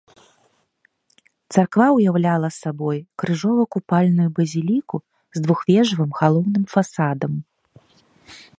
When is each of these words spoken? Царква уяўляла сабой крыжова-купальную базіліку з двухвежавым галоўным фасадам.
Царква 1.55 1.87
уяўляла 1.97 2.49
сабой 2.61 2.97
крыжова-купальную 3.23 4.27
базіліку 4.39 4.97
з 5.39 5.43
двухвежавым 5.49 6.11
галоўным 6.21 6.63
фасадам. 6.73 7.33